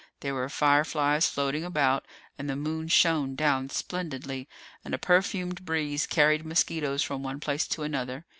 [0.21, 4.49] There were fireflies floating about, and the Moon shone down splendidly,
[4.83, 8.25] and a perfumed breeze carried mosquitoes from one place to another.